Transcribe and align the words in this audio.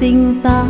tình 0.00 0.40
ta. 0.42 0.64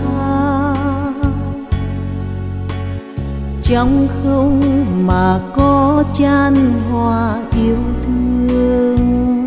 Trong 3.62 4.08
không 4.22 4.60
mà 5.06 5.40
có 5.56 6.04
chan 6.14 6.54
hoa 6.90 7.42
yêu 7.56 7.76
thương. 8.06 9.44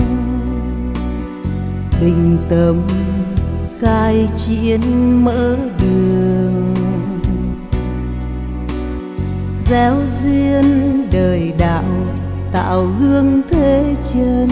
Bình 2.02 2.38
tâm 2.50 2.82
khai 3.82 4.30
chiến 4.38 4.82
mở 5.26 5.58
đường. 5.80 6.74
Gieo 9.70 9.96
duyên 10.22 10.64
đời 11.12 11.54
đạo 11.60 11.84
tạo 12.52 12.88
gương 13.00 13.42
thế 13.50 13.96
chân. 14.14 14.50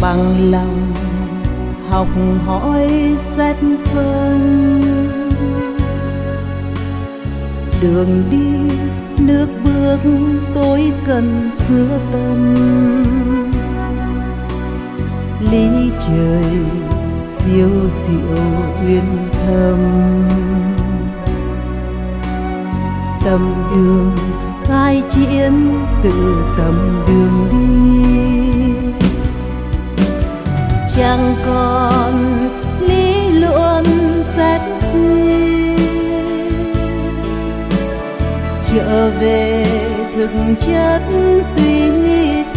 Bằng 0.00 0.50
lòng 0.50 0.91
học 1.92 2.08
hỏi 2.46 2.88
xét 3.18 3.56
phân. 3.84 4.80
Đường 7.82 8.22
đi, 8.30 8.76
nước 9.18 9.46
bước, 9.64 9.98
tôi 10.54 10.92
cần 11.06 11.50
xưa 11.54 11.98
tâm. 12.12 12.54
Lý 15.50 15.90
trời 16.00 16.54
siêu 17.26 17.70
diệu 17.88 18.44
uyên 18.86 19.28
thâm. 19.32 19.78
Tâm 23.24 23.54
đường 23.70 24.14
khai 24.64 25.02
chiến 25.10 25.74
từ 26.02 26.44
tầm 26.58 27.04
đường 27.06 27.48
đi. 27.50 27.71
Chẳng 30.96 31.34
còn 31.46 32.14
lý 32.80 33.28
luận 33.40 33.84
xét 34.36 34.60
suy 34.92 35.76
trở 38.72 39.10
về 39.20 39.64
thực 40.16 40.30
chất 40.66 41.02
tuy 41.56 41.82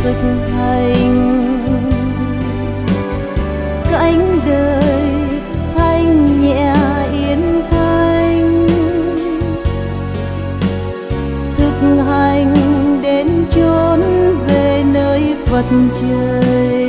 thực 0.05 0.47
hành. 0.57 1.35
Cánh 3.91 4.39
đời 4.45 5.11
thanh 5.75 6.41
nhẹ 6.41 6.73
yên 7.13 7.61
thanh. 7.71 8.67
Thực 11.57 12.03
hành 12.07 12.53
đến 13.03 13.27
chốn 13.51 14.01
về 14.47 14.83
nơi 14.93 15.35
phật 15.45 15.65
trời. 16.01 16.84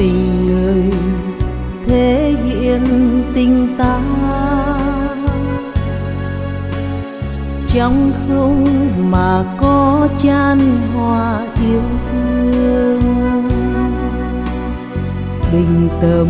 Tình 0.00 0.46
người 0.46 0.90
thể 1.86 2.34
hiện 2.44 2.84
tình 3.34 3.74
ta. 3.78 4.00
Trong 7.68 8.12
không 8.28 8.64
mà 9.10 9.44
có 9.60 10.08
chan 10.18 10.58
hoa 10.94 11.46
yêu 11.70 11.82
thương. 12.10 13.00
Bình 15.52 15.88
tâm 16.00 16.26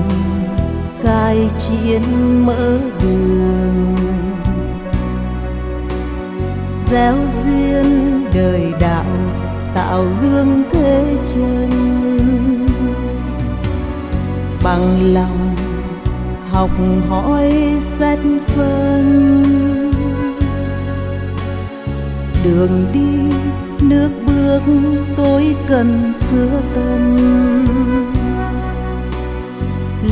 khai 1.03 1.51
chiến 1.59 2.03
mở 2.47 2.79
đường. 3.03 3.95
Gieo 6.91 7.15
duyên 7.45 8.25
đời 8.35 8.73
đạo 8.81 9.05
tạo 9.75 10.05
gương 10.23 10.63
thế 10.73 11.17
chân 11.35 11.71
bằng 14.71 15.15
lòng 15.15 15.55
học 16.51 16.71
hỏi 17.09 17.51
xét 17.81 18.19
phân. 18.47 19.43
Đường 22.45 22.85
đi, 22.93 23.37
nước 23.89 24.11
bước, 24.27 24.61
tôi 25.17 25.57
cần 25.69 26.13
sửa 26.31 26.61
tâm. 26.75 27.17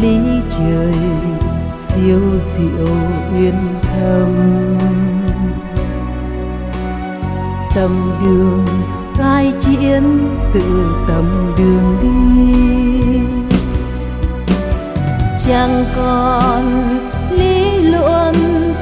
Lý 0.02 0.18
trời 0.50 0.94
siêu 1.76 2.20
diệu 2.38 2.97
uyên 3.34 3.54
thâm. 3.82 4.32
Tâm 7.74 7.91
đường 8.24 8.64
khai 9.14 9.52
chiến 9.60 10.02
từ 10.54 10.94
tâm 11.08 11.54
đường 11.58 11.97
đi. 12.02 12.38
Chẳng 15.48 15.84
còn 15.97 16.64
lý 17.31 17.78
luận 17.82 18.34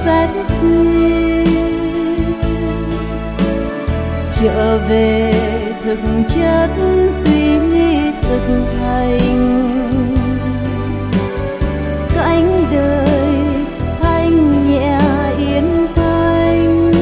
xét 0.04 0.31
suy. 0.60 1.44
Trở 4.41 4.78
về 4.88 5.32
thực 5.84 5.99
chất 6.34 6.71
tuy 7.25 7.59
thực 8.22 8.65
hành. 8.81 9.19
Cánh 12.15 12.65
đời 12.72 13.38
thanh 14.00 14.71
nhẹ 14.71 14.98
yên 15.38 15.87
thanh. 15.94 16.93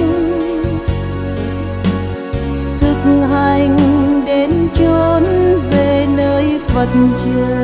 Thực 2.81 3.27
hành 3.31 3.77
đến 4.27 4.51
chốn 4.75 5.25
về 5.71 6.07
nơi 6.17 6.61
phật 6.69 6.89
trời 7.25 7.64